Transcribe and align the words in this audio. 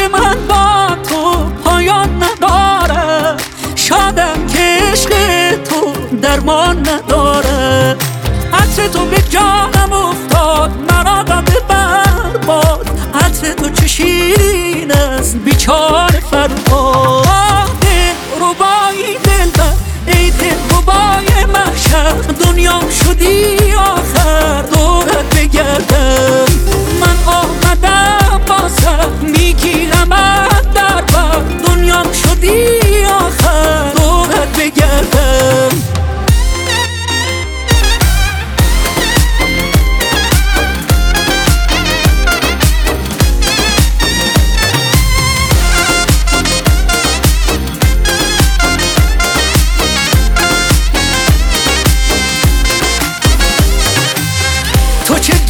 که 0.00 0.08
من 0.08 0.46
با 0.48 0.96
تو 1.08 1.44
پایان 1.64 2.22
نداره. 2.22 3.36
شادم 3.76 4.46
که 4.46 4.78
عشق 4.92 5.10
تو 5.62 5.92
درمان 6.22 6.88
نداره. 6.88 7.96
عطر 8.52 8.88
تو 8.92 9.04
به 9.04 9.22
جانم 9.30 9.92
افتاد 9.92 10.70
مرا 10.90 11.20
را 11.20 11.42
برباد 11.68 12.90
عطر 13.14 13.52
تو 13.52 13.70
چشین 13.70 14.92
است 14.92 15.36
بیچاره. 15.36 16.09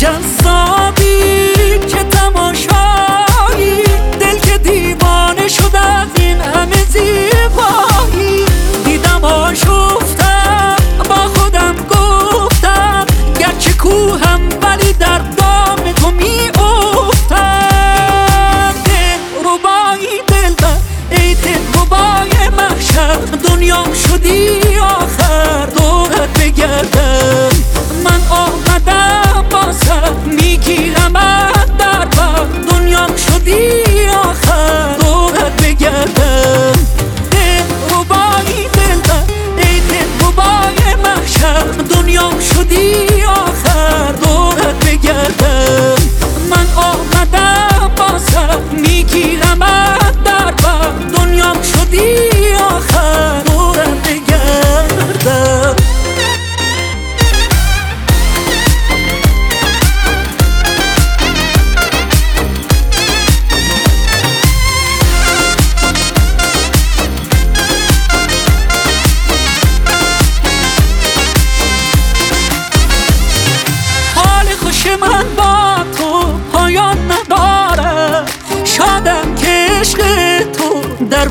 just 0.00 0.40
so. 0.42 0.69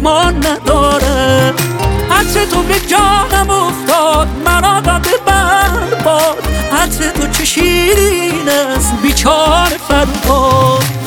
درمان 0.10 0.36
نداره. 0.36 1.54
عطر 2.12 2.46
تو 2.52 2.64
به 2.64 2.80
جانم 2.88 3.50
افتاد 3.50 4.28
مرا 4.46 4.80
داده 4.80 5.10
بر 5.26 6.04
باد 6.06 6.48
عطر 6.72 7.10
تو 7.10 7.28
چه 7.28 7.46
شیرین 7.46 8.50
است 8.50 8.94
بیچار 9.04 9.72
فرهاد 9.88 10.99